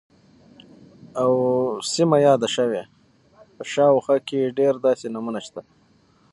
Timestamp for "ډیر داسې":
4.59-5.05